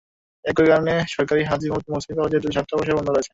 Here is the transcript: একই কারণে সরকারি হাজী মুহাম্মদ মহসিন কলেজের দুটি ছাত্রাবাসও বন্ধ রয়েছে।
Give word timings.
একই 0.45 0.67
কারণে 0.67 0.93
সরকারি 1.07 1.41
হাজী 1.43 1.67
মুহাম্মদ 1.67 1.91
মহসিন 1.91 2.13
কলেজের 2.17 2.41
দুটি 2.43 2.55
ছাত্রাবাসও 2.57 2.97
বন্ধ 2.97 3.09
রয়েছে। 3.09 3.29